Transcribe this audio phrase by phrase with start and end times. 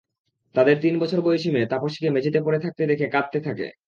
[0.55, 3.67] তাঁদের তিন বছর বয়সী মেয়ে তাপসীকে মেঝেতে পড়ে থাকতে দেখে কাঁদতে থাকে।